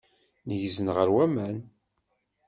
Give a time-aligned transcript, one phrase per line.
[0.47, 1.57] Neggzen ɣer waman.